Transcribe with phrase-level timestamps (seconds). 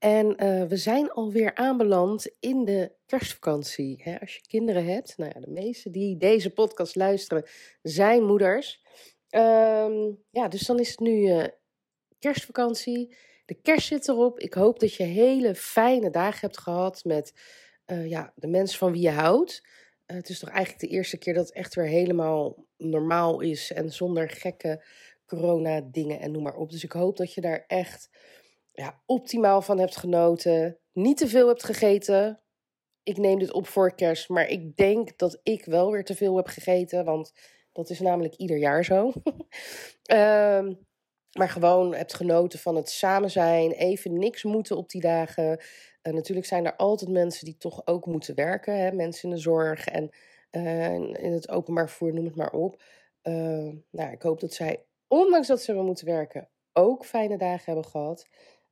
[0.00, 4.00] En uh, we zijn alweer aanbeland in de kerstvakantie.
[4.02, 7.44] Hè, als je kinderen hebt, nou ja, de meeste die deze podcast luisteren
[7.82, 8.82] zijn moeders.
[9.30, 11.44] Um, ja, dus dan is het nu uh,
[12.18, 13.16] kerstvakantie.
[13.44, 14.38] De kerst zit erop.
[14.38, 17.32] Ik hoop dat je hele fijne dagen hebt gehad met
[17.86, 19.66] uh, ja, de mensen van wie je houdt.
[20.06, 23.90] het is toch eigenlijk de eerste keer dat het echt weer helemaal normaal is en
[23.90, 24.84] zonder gekke
[25.26, 26.70] corona-dingen en noem maar op.
[26.70, 28.10] Dus ik hoop dat je daar echt
[28.80, 30.78] ja, optimaal van hebt genoten.
[30.92, 32.40] Niet te veel hebt gegeten.
[33.02, 36.36] Ik neem dit op voor kerst, maar ik denk dat ik wel weer te veel
[36.36, 37.04] heb gegeten.
[37.04, 37.32] Want
[37.72, 39.12] dat is namelijk ieder jaar zo.
[40.12, 40.86] um,
[41.38, 43.70] maar gewoon hebt genoten van het samen zijn.
[43.70, 45.60] Even niks moeten op die dagen.
[46.02, 48.78] Natuurlijk zijn er altijd mensen die toch ook moeten werken.
[48.78, 48.92] Hè?
[48.92, 50.10] Mensen in de zorg en
[51.20, 52.82] in het openbaar vervoer, noem het maar op.
[53.22, 57.64] Uh, nou, ik hoop dat zij, ondanks dat ze hebben moeten werken, ook fijne dagen
[57.64, 58.28] hebben gehad.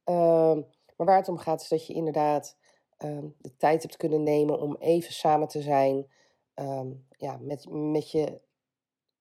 [0.08, 2.56] Um, maar waar het om gaat is dat je inderdaad
[2.98, 6.06] um, de tijd hebt kunnen nemen om even samen te zijn
[6.54, 8.40] um, ja, met, met je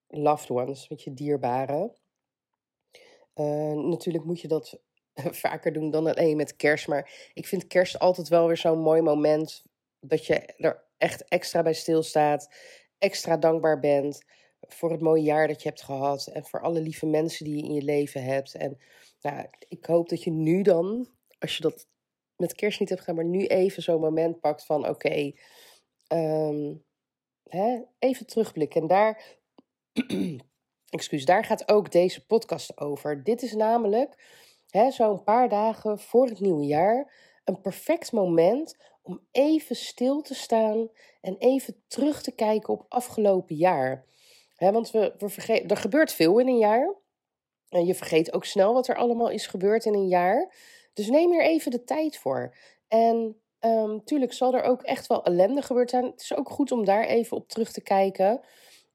[0.07, 1.95] loved ones, met je dierbaren.
[3.35, 4.79] Uh, natuurlijk moet je dat
[5.43, 6.87] vaker doen dan alleen met kerst.
[6.87, 9.63] Maar ik vind kerst altijd wel weer zo'n mooi moment
[9.99, 12.49] dat je er echt extra bij stilstaat,
[12.97, 14.25] extra dankbaar bent
[14.61, 17.63] voor het mooie jaar dat je hebt gehad en voor alle lieve mensen die je
[17.63, 18.55] in je leven hebt.
[18.55, 18.79] En
[19.31, 21.07] nou, ik hoop dat je nu dan,
[21.39, 21.87] als je dat
[22.35, 25.31] met kerst niet hebt gedaan, maar nu even zo'n moment pakt van oké,
[26.13, 26.85] um,
[27.99, 28.81] even terugblikken.
[28.81, 29.37] En daar,
[30.89, 33.23] excuus, daar gaat ook deze podcast over.
[33.23, 34.23] Dit is namelijk
[34.89, 37.13] zo'n paar dagen voor het nieuwe jaar
[37.43, 40.89] een perfect moment om even stil te staan
[41.21, 44.05] en even terug te kijken op afgelopen jaar.
[44.57, 46.95] want we, we vergeten, er gebeurt veel in een jaar.
[47.69, 50.53] En je vergeet ook snel wat er allemaal is gebeurd in een jaar.
[50.93, 52.55] Dus neem er even de tijd voor.
[52.87, 56.05] En um, tuurlijk zal er ook echt wel ellende gebeurd zijn.
[56.05, 58.41] Het is ook goed om daar even op terug te kijken.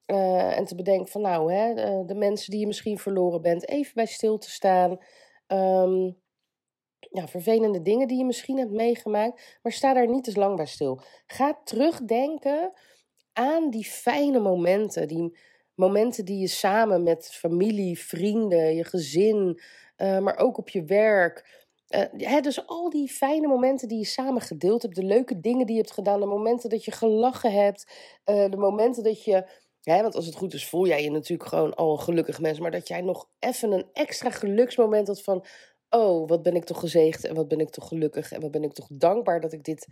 [0.06, 3.68] Uh, en te bedenken van nou, hè, de, de, mensen die je misschien verloren bent,
[3.68, 4.98] even bij stil te staan.
[5.46, 6.20] Um,
[6.98, 10.66] ja, vervelende dingen die je misschien hebt meegemaakt, maar sta daar niet te lang bij
[10.66, 11.00] stil.
[11.26, 12.72] Ga terugdenken
[13.32, 15.38] aan die fijne momenten, die
[15.74, 19.60] momenten die je samen met familie, vrienden, je gezin,
[19.96, 21.60] uh, maar ook op je werk.
[21.88, 25.66] Uh, hè, dus al die fijne momenten die je samen gedeeld hebt, de leuke dingen
[25.66, 27.92] die je hebt gedaan, de momenten dat je gelachen hebt,
[28.24, 29.48] uh, de momenten dat je,
[29.82, 32.58] hè, want als het goed is, voel jij je natuurlijk gewoon al een gelukkig mens,
[32.58, 35.44] maar dat jij nog even een extra geluksmoment had van,
[35.90, 38.62] oh, wat ben ik toch gezegend en wat ben ik toch gelukkig en wat ben
[38.62, 39.86] ik toch dankbaar dat ik dit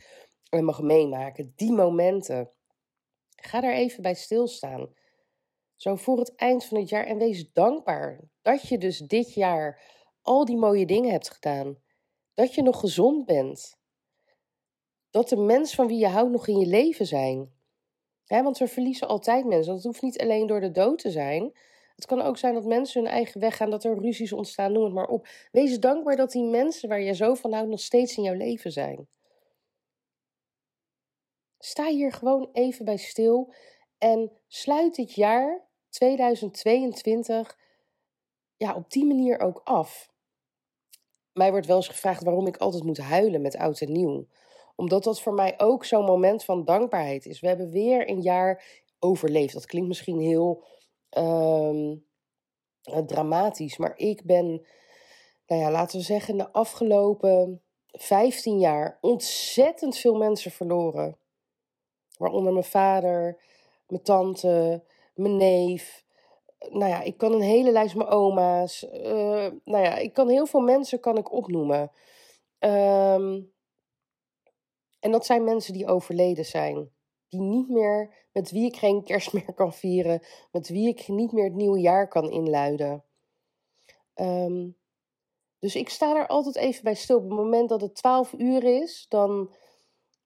[0.50, 1.52] mag meemaken.
[1.56, 2.50] Die momenten.
[3.36, 4.88] Ga daar even bij stilstaan.
[5.80, 7.06] Zo voor het eind van het jaar.
[7.06, 9.82] En wees dankbaar dat je dus dit jaar
[10.22, 11.78] al die mooie dingen hebt gedaan.
[12.34, 13.78] Dat je nog gezond bent.
[15.10, 17.52] Dat de mensen van wie je houdt nog in je leven zijn.
[18.26, 19.74] want we verliezen altijd mensen.
[19.74, 21.52] Dat hoeft niet alleen door de dood te zijn.
[21.94, 24.84] Het kan ook zijn dat mensen hun eigen weg gaan, dat er ruzies ontstaan, noem
[24.84, 25.26] het maar op.
[25.52, 28.72] Wees dankbaar dat die mensen waar je zo van houdt nog steeds in jouw leven
[28.72, 29.08] zijn.
[31.58, 33.54] Sta hier gewoon even bij stil
[33.98, 37.58] en sluit dit jaar 2022
[38.56, 40.10] ja, op die manier ook af.
[41.32, 44.26] Mij wordt wel eens gevraagd waarom ik altijd moet huilen met oud en nieuw.
[44.76, 47.40] Omdat dat voor mij ook zo'n moment van dankbaarheid is.
[47.40, 48.64] We hebben weer een jaar
[48.98, 49.52] overleefd.
[49.54, 50.64] Dat klinkt misschien heel
[51.18, 52.04] um,
[53.06, 54.66] dramatisch, maar ik ben,
[55.46, 61.18] nou ja, laten we zeggen, de afgelopen 15 jaar ontzettend veel mensen verloren.
[62.18, 63.42] Waaronder mijn vader,
[63.86, 64.84] mijn tante,
[65.20, 66.04] mijn neef.
[66.68, 68.82] Nou ja, ik kan een hele lijst mijn oma's.
[68.92, 71.90] Uh, nou ja, ik kan heel veel mensen kan ik opnoemen.
[72.58, 73.52] Um,
[75.00, 76.90] en dat zijn mensen die overleden zijn.
[77.28, 80.22] Die niet meer, met wie ik geen kerst meer kan vieren.
[80.52, 83.04] Met wie ik niet meer het nieuwe jaar kan inluiden.
[84.14, 84.78] Um,
[85.58, 87.16] dus ik sta er altijd even bij stil.
[87.16, 89.54] Op het moment dat het 12 uur is, dan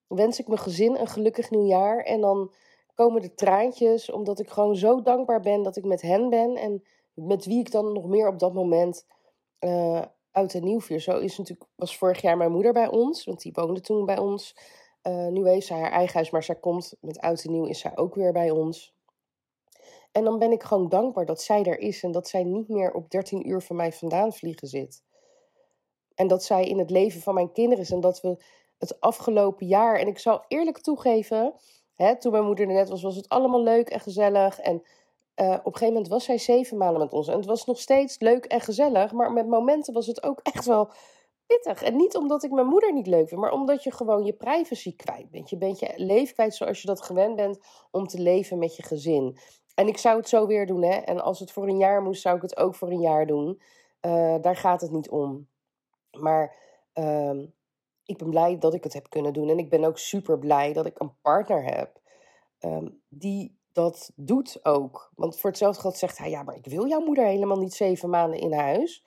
[0.07, 1.99] wens ik mijn gezin een gelukkig nieuwjaar.
[1.99, 2.53] En dan
[2.95, 6.85] komen de traantjes, omdat ik gewoon zo dankbaar ben dat ik met hen ben en
[7.15, 9.07] met wie ik dan nog meer op dat moment
[9.61, 11.01] uh, oud en nieuw vier.
[11.01, 14.19] Zo is natuurlijk, was vorig jaar mijn moeder bij ons, want die woonde toen bij
[14.19, 14.55] ons
[15.07, 17.79] Uh, nu heeft zij haar eigen huis, maar zij komt met oud en nieuw is
[17.79, 18.95] zij ook weer bij ons.
[20.13, 22.93] En dan ben ik gewoon dankbaar dat zij er is en dat zij niet meer
[22.93, 25.03] op 13 uur van mij vandaan vliegen zit.
[26.15, 28.45] En dat zij in het leven van mijn kinderen is en dat we
[28.79, 31.55] het afgelopen jaar, en ik zal eerlijk toegeven,
[31.95, 34.59] hè, toen mijn moeder er net was, was het allemaal leuk en gezellig.
[34.59, 37.29] En uh, op een gegeven moment was zij zeven maanden met ons.
[37.29, 40.65] En het was nog steeds leuk en gezellig, maar met momenten was het ook echt
[40.65, 40.91] wel
[41.47, 41.83] pittig.
[41.83, 44.97] En niet omdat ik mijn moeder niet leuk vind, maar omdat je gewoon je privacy
[44.97, 45.51] kwijt bent.
[45.51, 47.59] Je bent je leven kwijt zoals je dat gewend bent
[47.91, 49.39] om te leven met je gezin.
[49.75, 50.97] En ik zou het zo weer doen, hè.
[50.97, 53.61] En als het voor een jaar moest, zou ik het ook voor een jaar doen.
[54.07, 55.49] Uh, daar gaat het niet om.
[56.19, 56.57] Maar
[56.95, 57.43] uh,
[58.05, 59.49] ik ben blij dat ik het heb kunnen doen.
[59.49, 62.01] En ik ben ook super blij dat ik een partner heb
[62.61, 65.13] um, die dat doet ook.
[65.15, 68.11] Want voor hetzelfde geld zegt hij: Ja, maar ik wil jouw moeder helemaal niet zeven
[68.11, 69.05] maanden in huis.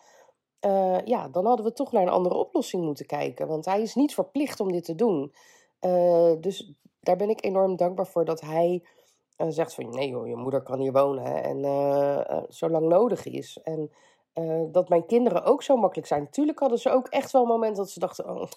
[0.66, 3.48] Uh, ja, dan hadden we toch naar een andere oplossing moeten kijken.
[3.48, 5.34] Want hij is niet verplicht om dit te doen.
[5.82, 8.84] Uh, dus daar ben ik enorm dankbaar voor dat hij
[9.38, 13.60] uh, zegt van nee joh, je moeder kan hier wonen en zolang nodig is.
[13.64, 13.92] En
[14.72, 16.24] dat mijn kinderen ook zo makkelijk zijn.
[16.24, 18.48] Natuurlijk hadden ze ook echt wel een moment dat ze dachten, oh,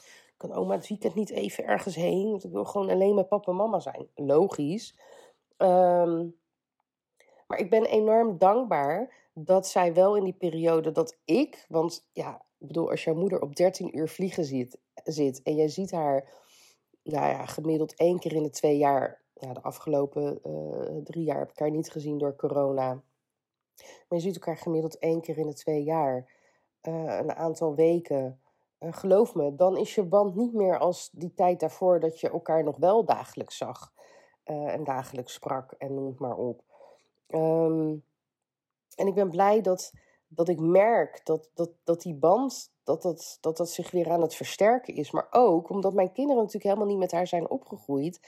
[0.40, 2.30] kan oma het weekend niet even ergens heen?
[2.30, 4.08] Want ik wil gewoon alleen met papa en mama zijn.
[4.14, 4.98] Logisch.
[5.58, 6.38] Um,
[7.46, 12.42] maar ik ben enorm dankbaar dat zij wel in die periode dat ik, want ja,
[12.58, 14.44] ik bedoel, als jouw moeder op 13 uur vliegen
[15.04, 16.28] zit, en jij ziet haar,
[17.02, 21.38] nou ja, gemiddeld één keer in de twee jaar, ja, de afgelopen uh, drie jaar
[21.38, 23.02] heb ik haar niet gezien door corona.
[23.76, 26.30] Maar je ziet elkaar gemiddeld één keer in de twee jaar,
[26.82, 28.40] uh, een aantal weken.
[28.80, 32.30] Uh, geloof me, dan is je band niet meer als die tijd daarvoor dat je
[32.30, 33.92] elkaar nog wel dagelijks zag
[34.44, 36.62] en dagelijks sprak en noem het maar op.
[37.28, 38.04] Um,
[38.94, 39.92] en ik ben blij dat,
[40.28, 44.22] dat ik merk dat, dat, dat die band, dat dat, dat dat zich weer aan
[44.22, 45.10] het versterken is.
[45.10, 48.20] Maar ook omdat mijn kinderen natuurlijk helemaal niet met haar zijn opgegroeid.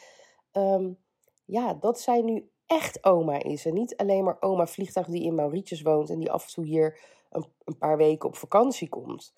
[0.53, 0.99] Um,
[1.45, 3.67] ja, dat zij nu echt oma is.
[3.67, 6.65] En niet alleen maar oma vliegtuig die in Mauritius woont en die af en toe
[6.65, 7.01] hier
[7.31, 9.35] een, een paar weken op vakantie komt.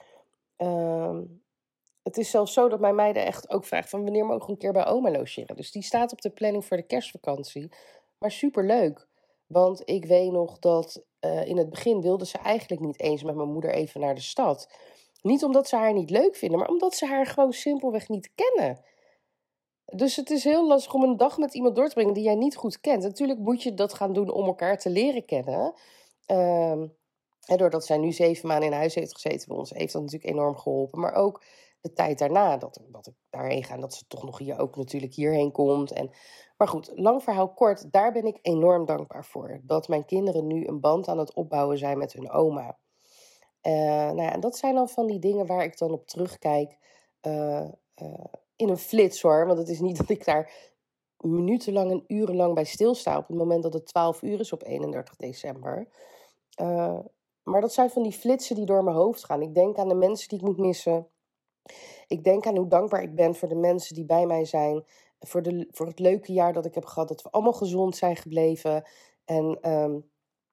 [0.56, 1.42] Um,
[2.02, 4.58] het is zelfs zo dat mijn meiden echt ook vraagt van wanneer mogen we een
[4.58, 5.56] keer bij oma logeren.
[5.56, 7.72] Dus die staat op de planning voor de kerstvakantie.
[8.18, 9.08] Maar superleuk.
[9.46, 13.34] Want ik weet nog dat uh, in het begin wilde ze eigenlijk niet eens met
[13.34, 14.68] mijn moeder even naar de stad.
[15.22, 18.84] Niet omdat ze haar niet leuk vinden, maar omdat ze haar gewoon simpelweg niet kennen.
[19.84, 22.34] Dus het is heel lastig om een dag met iemand door te brengen die jij
[22.34, 23.02] niet goed kent.
[23.02, 25.74] Natuurlijk moet je dat gaan doen om elkaar te leren kennen.
[26.26, 26.82] Uh,
[27.46, 30.30] en doordat zij nu zeven maanden in huis heeft gezeten bij ons, heeft dat natuurlijk
[30.30, 31.00] enorm geholpen.
[31.00, 31.42] Maar ook
[31.80, 34.76] de tijd daarna, dat, dat ik daarheen ga en dat ze toch nog hier ook
[34.76, 35.92] natuurlijk hierheen komt.
[35.92, 36.10] En
[36.56, 39.60] maar goed, lang verhaal kort, daar ben ik enorm dankbaar voor.
[39.62, 42.78] Dat mijn kinderen nu een band aan het opbouwen zijn met hun oma.
[43.62, 46.78] Uh, nou ja, en dat zijn dan van die dingen waar ik dan op terugkijk.
[47.22, 47.68] Uh,
[48.02, 48.24] uh,
[48.56, 49.46] in een flits hoor.
[49.46, 50.52] Want het is niet dat ik daar
[51.18, 53.16] minutenlang en urenlang bij stilsta.
[53.16, 55.88] op het moment dat het 12 uur is op 31 december.
[57.44, 59.42] Maar dat zijn van die flitsen die door mijn hoofd gaan.
[59.42, 61.08] Ik denk aan de mensen die ik moet missen.
[62.06, 64.84] Ik denk aan hoe dankbaar ik ben voor de mensen die bij mij zijn
[65.20, 67.08] voor, de, voor het leuke jaar dat ik heb gehad.
[67.08, 68.84] Dat we allemaal gezond zijn gebleven.
[69.24, 70.10] En um,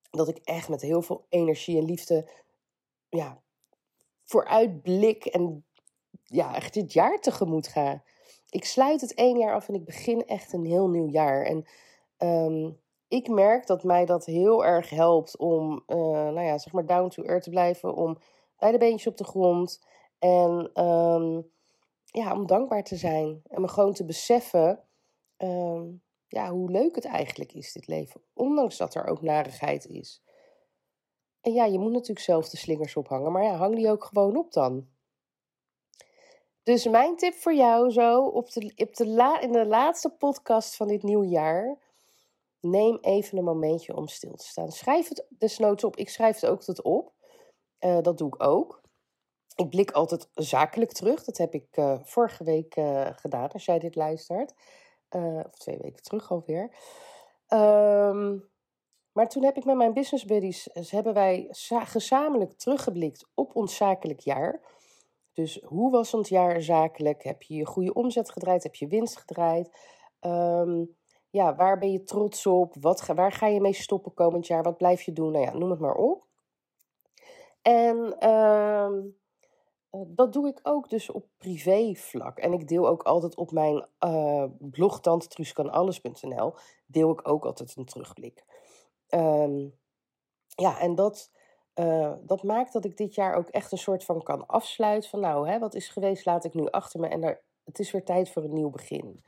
[0.09, 2.29] dat ik echt met heel veel energie en liefde
[3.09, 3.41] ja,
[4.23, 5.65] vooruitblik en
[6.23, 8.03] ja, echt dit jaar tegemoet ga.
[8.49, 11.45] Ik sluit het één jaar af en ik begin echt een heel nieuw jaar.
[11.45, 11.65] En
[12.17, 12.79] um,
[13.11, 17.09] ik merk dat mij dat heel erg helpt om, uh, nou ja, zeg maar down
[17.09, 17.95] to earth te blijven.
[17.95, 18.17] Om
[18.57, 19.83] bij de beentjes op de grond.
[20.19, 21.51] En um,
[22.05, 23.41] ja, om dankbaar te zijn.
[23.47, 24.83] En me gewoon te beseffen
[25.37, 25.81] uh,
[26.27, 28.21] ja, hoe leuk het eigenlijk is, dit leven.
[28.33, 30.23] Ondanks dat er ook narigheid is.
[31.41, 33.31] En ja, je moet natuurlijk zelf de slingers ophangen.
[33.31, 34.87] Maar ja, hang die ook gewoon op dan.
[36.63, 40.87] Dus mijn tip voor jou zo op de, op de in de laatste podcast van
[40.87, 41.77] dit nieuwe jaar.
[42.61, 44.71] Neem even een momentje om stil te staan.
[44.71, 45.95] Schrijf het desnoods op.
[45.95, 47.13] Ik schrijf het ook tot op.
[47.79, 48.81] Uh, dat doe ik ook.
[49.55, 51.23] Ik blik altijd zakelijk terug.
[51.23, 54.53] Dat heb ik uh, vorige week uh, gedaan, als jij dit luistert.
[55.45, 56.75] Of twee weken terug alweer.
[57.47, 58.49] Um,
[59.11, 64.19] maar toen heb ik met mijn business buddies, hebben wij gezamenlijk teruggeblikt op ons zakelijk
[64.19, 64.61] jaar.
[65.33, 67.23] Dus hoe was ons jaar zakelijk?
[67.23, 68.63] Heb je je goede omzet gedraaid?
[68.63, 69.77] Heb je winst gedraaid?
[70.19, 70.95] Um,
[71.31, 72.75] ja, waar ben je trots op?
[72.79, 74.63] Wat, waar ga je mee stoppen komend jaar?
[74.63, 75.31] Wat blijf je doen?
[75.31, 76.25] Nou ja, noem het maar op.
[77.61, 79.15] En um,
[79.91, 82.37] uh, dat doe ik ook dus op privévlak.
[82.37, 86.53] En ik deel ook altijd op mijn uh, blog tantetruuskanalles.nl
[86.85, 88.43] deel ik ook altijd een terugblik.
[89.09, 89.79] Um,
[90.47, 91.31] ja, en dat,
[91.75, 95.19] uh, dat maakt dat ik dit jaar ook echt een soort van kan afsluiten van
[95.19, 98.03] nou, hè, wat is geweest laat ik nu achter me en daar het is weer
[98.03, 99.23] tijd voor een nieuw begin.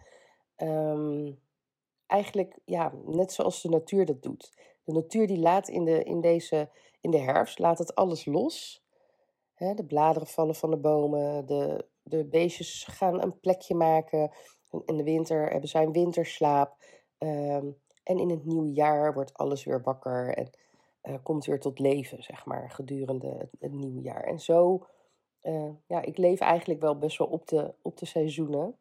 [0.56, 1.32] Ehm,
[2.14, 4.54] eigenlijk, ja, net zoals de natuur dat doet.
[4.84, 6.70] De natuur die laat in de, in deze,
[7.02, 8.84] in de herfst, laat het alles los.
[9.58, 14.32] de bladeren vallen van de bomen, de, de beestjes gaan een plekje maken.
[14.86, 16.78] In de winter hebben zij een winterslaap.
[17.18, 17.72] Ehm,
[18.04, 20.50] en in het nieuwe jaar wordt alles weer wakker en
[21.04, 24.24] uh, komt weer tot leven, zeg maar, gedurende het, nieuwe jaar.
[24.24, 24.86] En zo,
[25.44, 28.78] uh, ja, ik leef eigenlijk wel best wel op de, op de seizoenen.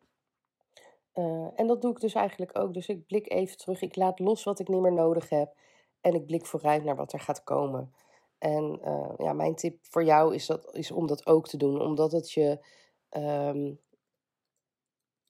[1.14, 2.74] Uh, en dat doe ik dus eigenlijk ook.
[2.74, 5.54] Dus ik blik even terug, ik laat los wat ik niet meer nodig heb.
[6.00, 7.94] En ik blik vooruit naar wat er gaat komen.
[8.38, 8.80] En
[9.18, 12.32] ja, mijn tip voor jou is, dat, is om dat ook te doen, omdat het
[12.32, 12.58] je
[13.10, 13.80] um,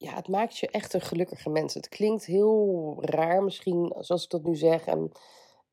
[0.02, 1.74] ja, het maakt je echt een gelukkige mens.
[1.74, 4.84] Het klinkt heel raar misschien, zoals ik dat nu zeg.
[4.84, 5.10] En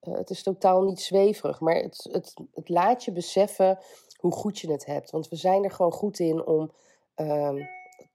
[0.01, 1.59] uh, het is totaal niet zweverig.
[1.59, 3.79] Maar het, het, het laat je beseffen
[4.17, 5.11] hoe goed je het hebt.
[5.11, 6.71] Want we zijn er gewoon goed in om
[7.15, 7.65] uh,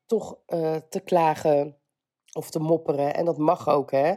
[0.07, 0.39] toch
[0.89, 1.77] te klagen
[2.35, 3.15] of te mopperen.
[3.15, 4.15] En dat mag ook, hè.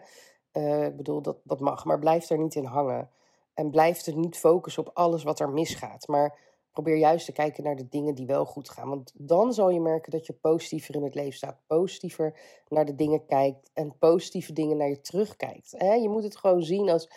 [0.54, 1.86] Uh, ik bedoel, dat, dat mag.
[1.86, 3.10] Maar blijf er niet in hangen.
[3.54, 6.08] En blijf er niet focussen op alles wat er misgaat.
[6.08, 6.40] Maar
[6.72, 8.90] probeer juist te kijken naar de dingen die wel goed gaan.
[8.90, 11.60] Want dan zal je merken dat je positiever in het leven staat.
[11.68, 13.72] Positiever naar de dingen kijkt.
[13.74, 15.70] En positieve dingen naar je terugkijkt.
[15.80, 17.10] Je moet het gewoon zien als.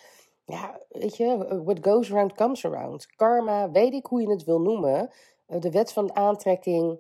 [0.45, 3.07] Ja, weet je, what goes around comes around.
[3.07, 5.11] Karma, weet ik hoe je het wil noemen.
[5.51, 6.99] Eh, de wet van aantrekking.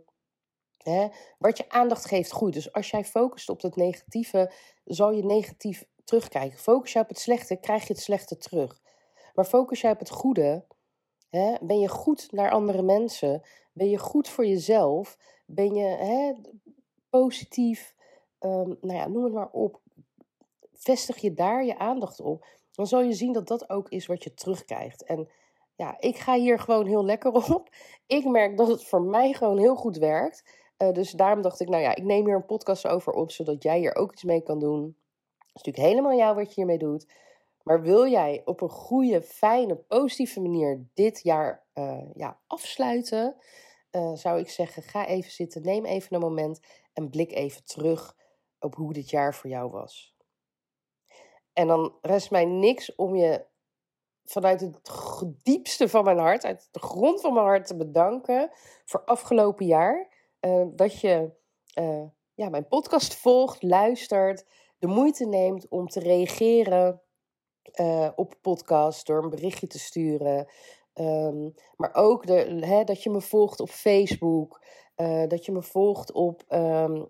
[0.83, 1.09] Hè?
[1.39, 2.53] Wat je aandacht geeft, goed.
[2.53, 4.53] Dus als jij focust op het negatieve,
[4.85, 6.59] zal je negatief terugkijken.
[6.59, 8.81] Focus je op het slechte, krijg je het slechte terug.
[9.35, 10.65] Maar focus jij op het goede,
[11.31, 11.55] Hè?
[11.61, 13.43] Ben je goed naar andere mensen?
[13.73, 15.19] Ben je goed voor jezelf?
[15.47, 16.33] Ben je hè,
[17.11, 17.95] positief?
[18.41, 19.81] Um, nou ja, noem het maar op.
[20.73, 22.47] Vestig je daar je aandacht op.
[22.73, 25.05] Dan zal je zien dat dat ook is wat je terugkrijgt.
[25.05, 25.29] En
[25.77, 27.69] ja, ik ga hier gewoon heel lekker op.
[28.07, 30.45] Ik merk dat het voor mij gewoon heel goed werkt.
[30.83, 33.63] Uh, dus daarom dacht ik, nou ja, ik neem hier een podcast over op, zodat
[33.63, 34.97] jij hier ook iets mee kan doen.
[35.39, 37.07] Het is natuurlijk helemaal jou wat je hiermee doet.
[37.63, 43.37] Maar wil jij op een goede, fijne, positieve manier dit jaar uh, ja, afsluiten,
[43.91, 46.61] uh, zou ik zeggen: ga even zitten, neem even een moment
[46.93, 48.17] en blik even terug
[48.59, 50.15] op hoe dit jaar voor jou was.
[51.53, 53.45] En dan rest mij niks om je
[54.25, 54.81] vanuit het
[55.43, 58.51] diepste van mijn hart, uit de grond van mijn hart te bedanken
[58.85, 60.10] voor afgelopen jaar.
[60.41, 61.31] Uh, dat je
[62.35, 64.45] ja, mijn podcast volgt, luistert,
[64.79, 67.03] de moeite neemt om te reageren
[67.81, 70.47] uh, op podcast door een berichtje te sturen.
[70.95, 74.65] Um, maar ook de, dat je me volgt op Facebook.
[75.29, 77.03] Dat je me volgt op uh,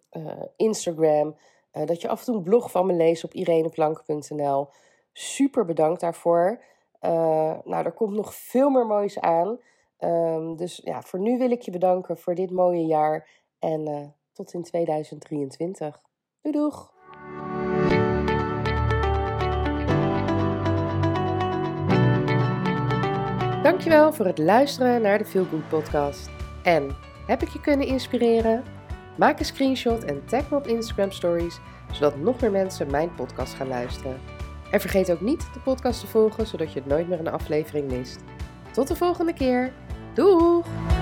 [0.56, 1.36] Instagram.
[1.70, 4.68] dat je af en toe een blog van me leest op ireneplank.nl.
[5.12, 6.64] Super bedankt daarvoor.
[7.00, 9.58] nou, er komt nog veel meer moois aan.
[10.04, 13.28] Um, dus ja, voor nu wil ik je bedanken voor dit mooie jaar.
[13.58, 16.00] En tot in 2023.
[16.40, 16.92] Doei doeg!
[23.62, 26.30] Dankjewel voor het luisteren naar de Feel Good podcast.
[26.62, 28.64] En heb ik je kunnen inspireren?
[29.18, 31.58] Maak een screenshot en tag me op Instagram Stories,
[31.92, 34.20] zodat nog meer mensen mijn podcast gaan luisteren.
[34.70, 38.20] En vergeet ook niet de podcast te volgen, zodat je nooit meer een aflevering mist.
[38.72, 39.72] Tot de volgende keer.
[40.14, 40.99] Doeg!